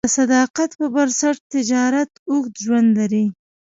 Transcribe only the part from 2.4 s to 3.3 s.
ژوند لري.